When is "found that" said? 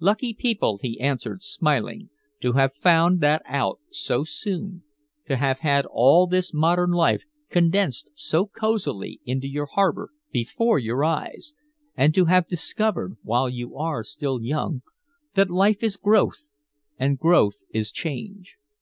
2.76-3.42